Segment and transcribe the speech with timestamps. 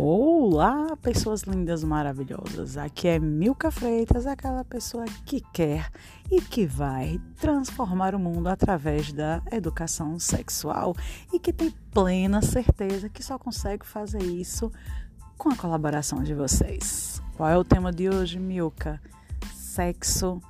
[0.00, 2.76] Olá, pessoas lindas, maravilhosas.
[2.76, 5.90] Aqui é Milka Freitas, aquela pessoa que quer
[6.30, 10.94] e que vai transformar o mundo através da educação sexual
[11.32, 14.70] e que tem plena certeza que só consegue fazer isso
[15.36, 17.20] com a colaboração de vocês.
[17.36, 19.02] Qual é o tema de hoje, Milka?
[19.52, 20.40] Sexo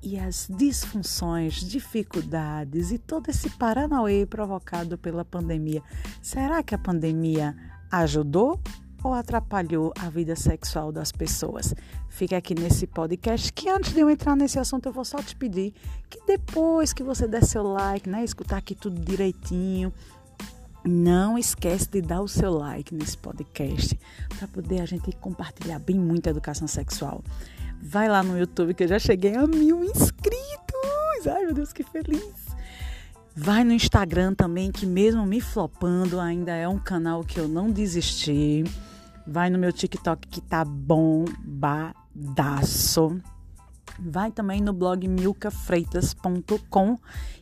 [0.00, 5.82] e as disfunções, dificuldades e todo esse paranauê provocado pela pandemia.
[6.22, 7.56] Será que a pandemia
[7.90, 8.60] ajudou
[9.02, 11.74] ou atrapalhou a vida sexual das pessoas?
[12.08, 15.36] Fica aqui nesse podcast que antes de eu entrar nesse assunto eu vou só te
[15.36, 15.72] pedir
[16.10, 19.92] que depois que você der seu like, né, escutar aqui tudo direitinho,
[20.84, 23.98] não esquece de dar o seu like nesse podcast
[24.36, 27.22] para poder a gente compartilhar bem muito a educação sexual.
[27.80, 31.26] Vai lá no YouTube que eu já cheguei a mil inscritos.
[31.26, 32.57] Ai meu Deus, que feliz!
[33.40, 37.70] Vai no Instagram também, que mesmo me flopando, ainda é um canal que eu não
[37.70, 38.64] desisti.
[39.24, 41.96] Vai no meu TikTok que tá bombadaço.
[43.96, 46.98] Vai também no blog milcafreitas.com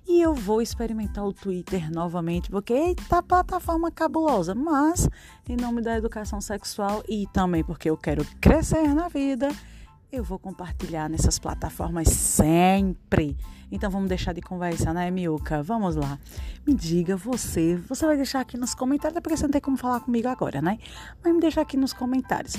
[0.06, 5.08] e eu vou experimentar o Twitter novamente, porque eita plataforma cabulosa, mas
[5.48, 9.48] em nome da educação sexual e também porque eu quero crescer na vida
[10.10, 13.36] eu vou compartilhar nessas plataformas sempre.
[13.70, 15.62] Então vamos deixar de conversa, né, Miuca?
[15.62, 16.18] Vamos lá.
[16.66, 20.00] Me diga você, você vai deixar aqui nos comentários, porque você não tem como falar
[20.00, 20.78] comigo agora, né?
[21.22, 22.54] Mas me deixa aqui nos comentários.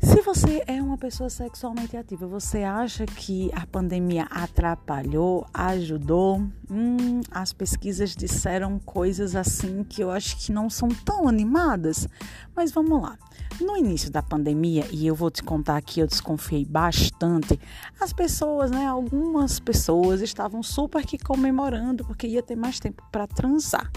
[0.00, 6.46] Se você é uma pessoa sexualmente ativa, você acha que a pandemia atrapalhou, ajudou?
[6.70, 12.06] Hum, as pesquisas disseram coisas assim que eu acho que não são tão animadas.
[12.54, 13.18] Mas vamos lá.
[13.60, 17.58] No início da pandemia, e eu vou te contar que eu desconfiei bastante,
[18.00, 23.26] as pessoas, né, algumas pessoas estavam super que comemorando porque ia ter mais tempo para
[23.26, 23.90] transar.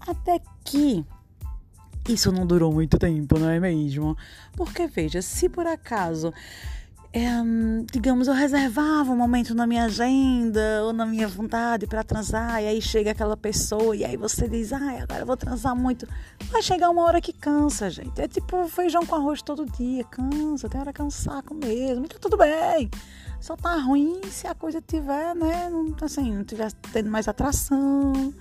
[0.00, 1.04] Até que
[2.08, 4.16] isso não durou muito tempo, não é mesmo?
[4.52, 6.32] Porque veja, se por acaso
[7.12, 7.28] é,
[7.90, 12.66] digamos, eu reservava um momento na minha agenda ou na minha vontade para transar, e
[12.66, 16.06] aí chega aquela pessoa, e aí você diz, ai, agora eu vou transar muito.
[16.50, 18.20] Vai chegar uma hora que cansa, gente.
[18.20, 22.04] É tipo feijão com arroz todo dia, cansa, tem hora que é um saco mesmo,
[22.04, 22.90] então tudo bem.
[23.40, 25.70] Só tá ruim se a coisa tiver, né,
[26.02, 28.34] assim, não tiver tendo mais atração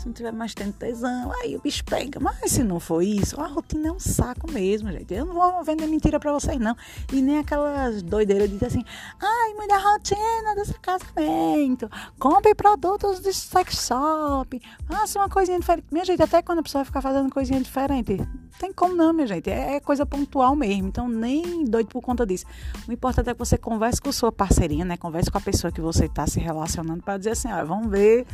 [0.00, 2.18] se não tiver mais tendo tesão, aí o bicho pega.
[2.18, 5.12] Mas se não for isso, a rotina é um saco mesmo, gente.
[5.12, 6.74] Eu não vou vender mentira pra vocês, não.
[7.12, 8.82] E nem aquelas doideiras de assim,
[9.20, 15.86] ai, mulher rotina desse casamento, compre produtos de sex shop, faça uma coisinha diferente.
[15.92, 18.26] Minha gente, até quando a pessoa ficar fazendo coisinha diferente,
[18.58, 19.50] tem como não, minha gente.
[19.50, 20.88] É, é coisa pontual mesmo.
[20.88, 22.46] Então, nem doido por conta disso.
[22.88, 24.96] O importante é que você converse com sua parceirinha, né?
[24.96, 28.26] Converse com a pessoa que você está se relacionando para dizer assim, ó, vamos ver,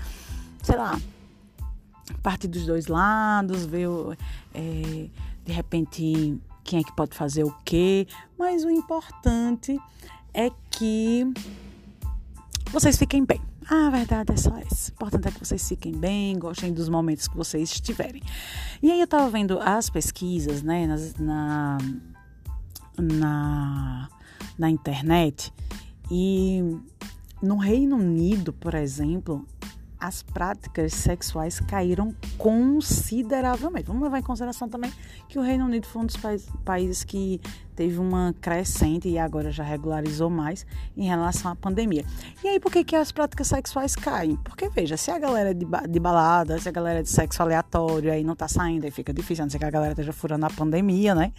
[0.62, 0.96] sei lá,
[2.22, 3.88] parte dos dois lados, ver
[4.54, 5.08] é,
[5.44, 8.06] de repente quem é que pode fazer o quê,
[8.38, 9.78] mas o importante
[10.34, 11.32] é que
[12.70, 13.40] vocês fiquem bem.
[13.68, 14.92] A verdade é só isso.
[14.92, 18.22] O importante é que vocês fiquem bem, gostem dos momentos que vocês estiverem.
[18.82, 20.86] E aí eu tava vendo as pesquisas, né,
[21.18, 21.78] na,
[22.96, 24.08] na,
[24.58, 25.52] na internet,
[26.10, 26.62] e
[27.42, 29.44] no Reino Unido, por exemplo,
[29.98, 33.86] as práticas sexuais caíram consideravelmente.
[33.86, 34.92] Vamos levar em consideração também
[35.28, 36.16] que o Reino Unido foi um dos
[36.64, 37.40] países que
[37.76, 42.04] teve uma crescente e agora já regularizou mais em relação à pandemia.
[42.42, 44.36] E aí, por que, que as práticas sexuais caem?
[44.36, 47.42] Porque, veja, se a galera é de, de balada, se a galera é de sexo
[47.42, 50.12] aleatório, aí não tá saindo, aí fica difícil, a não ser que a galera esteja
[50.12, 51.32] furando a pandemia, né?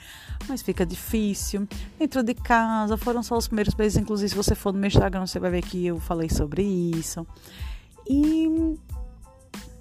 [0.47, 1.67] Mas fica difícil.
[1.97, 5.25] Dentro de casa, foram só os primeiros meses, inclusive, se você for no meu Instagram,
[5.25, 7.25] você vai ver que eu falei sobre isso.
[8.09, 8.77] E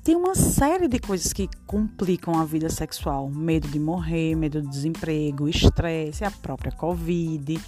[0.07, 4.69] tem uma série de coisas que complicam a vida sexual: medo de morrer, medo de
[4.69, 7.61] desemprego, estresse, a própria Covid,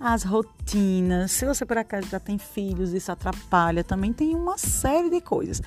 [0.00, 1.32] as rotinas.
[1.32, 3.84] Se você por acaso já tem filhos, isso atrapalha.
[3.84, 5.60] Também tem uma série de coisas.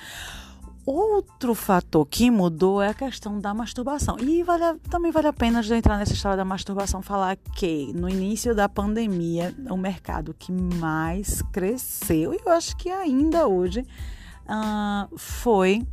[0.84, 4.16] Outro fator que mudou é a questão da masturbação.
[4.20, 8.08] E vale, também vale a pena de entrar nessa história da masturbação falar que no
[8.08, 13.84] início da pandemia, o mercado que mais cresceu, e eu acho que ainda hoje
[14.48, 15.86] uh, foi,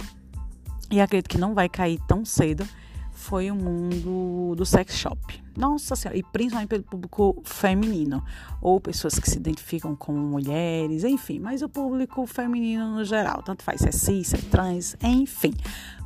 [0.90, 2.68] e acredito que não vai cair tão cedo,
[3.12, 5.43] foi o mundo do sex shop.
[5.56, 8.24] Nossa Senhora, e principalmente pelo público feminino,
[8.62, 13.64] ou pessoas que se identificam como mulheres, enfim, mas o público feminino no geral, tanto
[13.64, 15.54] faz se é cis, é trans, enfim.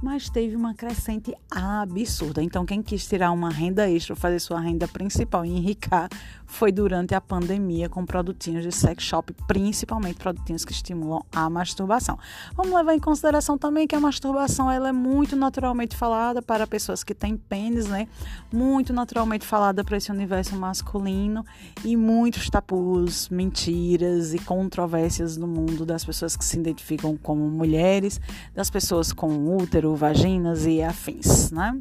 [0.02, 2.42] Mas teve uma crescente absurda.
[2.44, 6.08] Então, quem quis tirar uma renda extra, fazer sua renda principal e enricar,
[6.46, 12.18] foi durante a pandemia com produtinhos de sex shop, principalmente produtinhos que estimulam a masturbação.
[12.56, 17.04] Vamos levar em consideração também que a masturbação ela é muito naturalmente falada para pessoas
[17.04, 18.08] que têm pênis, né?
[18.52, 21.46] Muito naturalmente falada para esse universo masculino
[21.84, 28.20] e muitos tabus, mentiras e controvérsias no mundo das pessoas que se identificam como mulheres,
[28.56, 31.78] das pessoas com útero, vaginas e afins, né?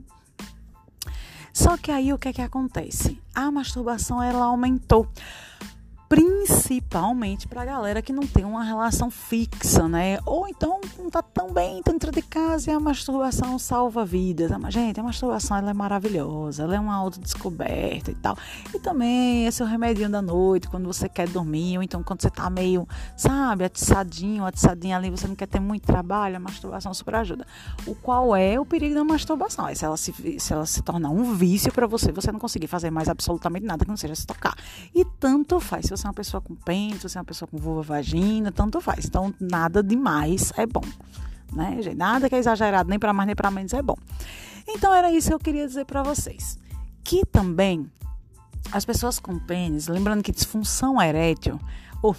[1.52, 3.18] Só que aí o que é que acontece?
[3.34, 5.08] A masturbação ela aumentou
[6.08, 10.18] principalmente para a galera que não tem uma relação fixa, né?
[10.24, 14.50] Ou então não tá tão bem dentro de casa e a masturbação salva vidas.
[14.68, 18.36] Gente, a masturbação ela é maravilhosa, ela é uma autodescoberta e tal.
[18.72, 22.22] E também esse é o remedinho da noite, quando você quer dormir, ou então quando
[22.22, 22.86] você tá meio,
[23.16, 27.46] sabe, atiçadinho, atiçadinha ali, você não quer ter muito trabalho, a masturbação super ajuda.
[27.86, 29.68] O qual é o perigo da masturbação?
[29.68, 32.68] É se ela se, se, ela se tornar um vício para você, você não conseguir
[32.68, 34.54] fazer mais absolutamente nada que não seja se tocar.
[34.94, 37.82] E tanto faz você é uma pessoa com pênis, você é uma pessoa com vulva
[37.82, 39.06] vagina, tanto faz.
[39.06, 40.84] Então, nada demais é bom.
[41.52, 41.96] Né, gente?
[41.96, 43.96] Nada que é exagerado, nem para mais nem para menos é bom.
[44.68, 46.58] Então, era isso que eu queria dizer para vocês.
[47.04, 47.90] Que também
[48.72, 51.60] as pessoas com pênis, lembrando que disfunção erétil,
[52.02, 52.14] oh,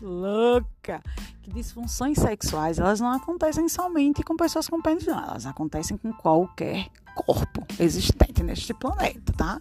[0.00, 1.02] louca,
[1.42, 6.12] que disfunções sexuais, elas não acontecem somente com pessoas com pênis, não, elas acontecem com
[6.12, 9.60] qualquer corpo existente neste planeta, tá?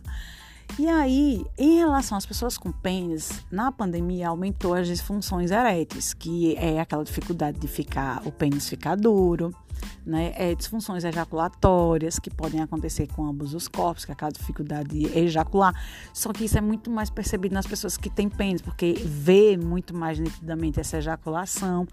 [0.78, 6.56] E aí, em relação às pessoas com pênis, na pandemia aumentou as disfunções eréteis, que
[6.58, 9.56] é aquela dificuldade de ficar o pênis ficar duro,
[10.06, 10.34] né?
[10.36, 15.18] É, disfunções ejaculatórias que podem acontecer com ambos os corpos, que é aquela dificuldade de
[15.18, 15.74] ejacular.
[16.14, 19.96] Só que isso é muito mais percebido nas pessoas que têm pênis, porque vê muito
[19.96, 21.88] mais nitidamente essa ejaculação.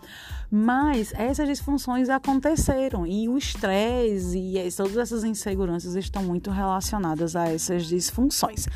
[0.50, 7.48] Mas essas disfunções aconteceram e o estresse e todas essas inseguranças estão muito relacionadas a
[7.48, 8.66] essas disfunções.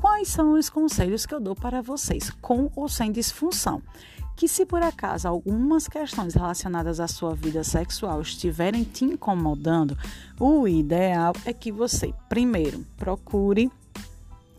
[0.00, 3.82] Quais são os conselhos que eu dou para vocês, com ou sem disfunção?
[4.36, 9.96] Que se por acaso algumas questões relacionadas à sua vida sexual estiverem te incomodando,
[10.38, 13.70] o ideal é que você, primeiro, procure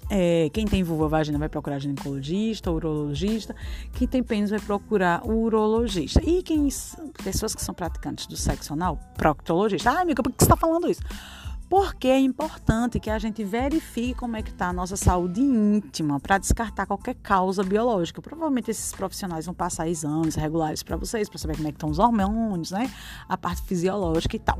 [0.09, 3.55] é, quem tem vulva vagina vai procurar ginecologista, urologista.
[3.93, 6.21] Quem tem pênis vai procurar urologista.
[6.23, 6.69] E quem
[7.23, 9.91] pessoas que são praticantes do sexo anal, proctologista.
[9.91, 11.01] Ah, amiga, por que você está falando isso?
[11.69, 16.19] Porque é importante que a gente verifique como é que está a nossa saúde íntima
[16.19, 18.21] para descartar qualquer causa biológica.
[18.21, 21.89] Provavelmente esses profissionais vão passar exames regulares para vocês, para saber como é que estão
[21.89, 22.89] os hormônios, né?
[23.27, 24.59] A parte fisiológica e tal.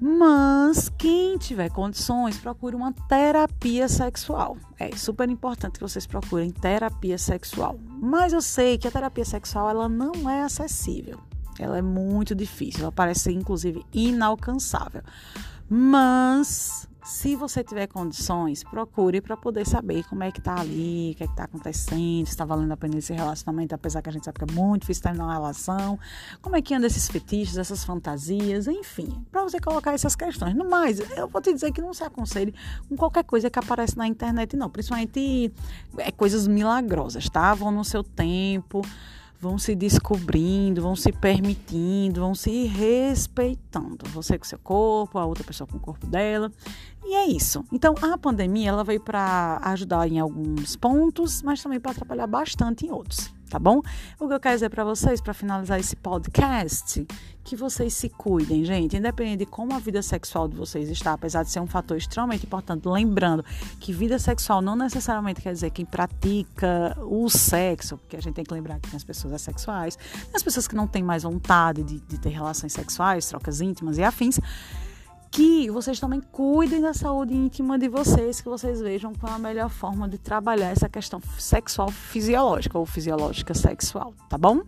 [0.00, 4.56] Mas quem tiver condições, procure uma terapia sexual.
[4.76, 7.78] É super importante que vocês procurem terapia sexual.
[8.00, 11.20] Mas eu sei que a terapia sexual ela não é acessível.
[11.56, 15.02] Ela é muito difícil, ela parece inclusive inalcançável.
[15.68, 21.14] Mas se você tiver condições, procure para poder saber como é que tá ali, o
[21.16, 24.12] que é que tá acontecendo, se está valendo a pena esse relacionamento, apesar que a
[24.12, 25.98] gente sabe que é muito difícil terminar uma relação,
[26.40, 30.54] como é que anda esses fetiches, essas fantasias, enfim, para você colocar essas questões.
[30.54, 32.54] No mais, eu vou te dizer que não se aconselhe
[32.88, 35.52] com qualquer coisa que aparece na internet, não, principalmente
[35.98, 37.52] é, coisas milagrosas, tá?
[37.52, 38.82] Vão no seu tempo
[39.42, 44.08] vão se descobrindo, vão se permitindo, vão se respeitando.
[44.10, 46.52] Você com seu corpo, a outra pessoa com o corpo dela.
[47.04, 47.64] E é isso.
[47.72, 52.86] Então, a pandemia ela veio para ajudar em alguns pontos, mas também para atrapalhar bastante
[52.86, 53.82] em outros tá bom?
[54.18, 57.06] O que eu quero dizer para vocês, para finalizar esse podcast,
[57.44, 61.42] que vocês se cuidem, gente, independente de como a vida sexual de vocês está, apesar
[61.42, 63.44] de ser um fator extremamente importante, lembrando
[63.78, 68.44] que vida sexual não necessariamente quer dizer quem pratica o sexo, porque a gente tem
[68.44, 69.98] que lembrar que tem as pessoas assexuais,
[70.32, 74.02] as pessoas que não têm mais vontade de, de ter relações sexuais, trocas íntimas e
[74.02, 74.40] afins,
[75.32, 79.38] que vocês também cuidem da saúde íntima de vocês, que vocês vejam qual é a
[79.38, 84.60] melhor forma de trabalhar essa questão sexual fisiológica ou fisiológica sexual, tá bom?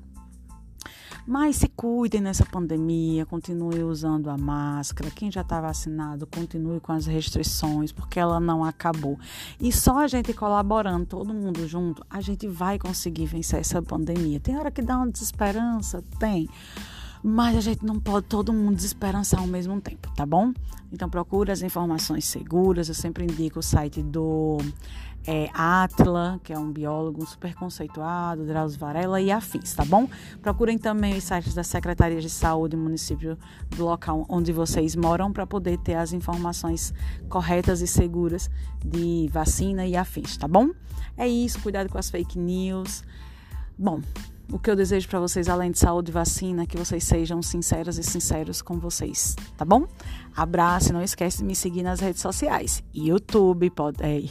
[1.27, 5.11] Mas se cuidem nessa pandemia, continue usando a máscara.
[5.11, 9.19] Quem já está vacinado, continue com as restrições, porque ela não acabou.
[9.59, 14.41] E só a gente colaborando, todo mundo junto, a gente vai conseguir vencer essa pandemia.
[14.41, 16.03] Tem hora que dá uma desesperança?
[16.19, 16.49] Tem.
[17.27, 20.53] Mas a gente não pode todo mundo desesperançar ao mesmo tempo, tá bom?
[20.93, 22.91] Então procure as informações seguras.
[22.91, 24.59] Eu sempre indico o site do
[25.27, 30.07] é, Atla, que é um biólogo super conceituado, Drauzio Varela e afins, tá bom?
[30.43, 33.39] Procurem também os sites da Secretaria de Saúde município
[33.75, 36.93] do local onde vocês moram para poder ter as informações
[37.31, 38.51] corretas e seguras
[38.85, 40.69] de vacina e afins, tá bom?
[41.17, 43.03] É isso, cuidado com as fake news.
[43.79, 44.03] Bom,
[44.53, 47.99] o que eu desejo para vocês, além de saúde e vacina, que vocês sejam sinceras
[47.99, 49.87] e sinceros com vocês, tá bom?
[50.37, 52.83] Abraço e não esquece de me seguir nas redes sociais.
[52.93, 54.23] YouTube, é,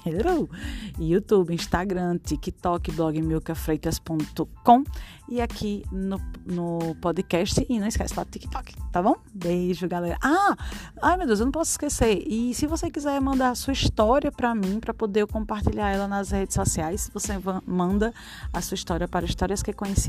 [0.99, 4.83] YouTube, Instagram, TikTok, blog milcafreitas.com
[5.29, 7.65] e aqui no, no podcast.
[7.69, 9.15] E não esquece lá do TikTok, tá bom?
[9.33, 10.17] Beijo, galera.
[10.21, 10.57] Ah,
[11.01, 12.21] ai meu Deus, eu não posso esquecer.
[12.27, 16.31] E se você quiser mandar a sua história para mim, para poder compartilhar ela nas
[16.31, 17.33] redes sociais, você
[17.65, 18.13] manda
[18.51, 20.02] a sua história para histórias que conheci,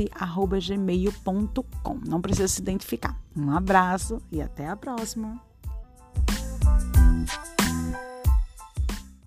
[0.61, 2.01] gmail.com.
[2.07, 3.19] Não precisa se identificar.
[3.37, 5.41] Um abraço e até a próxima.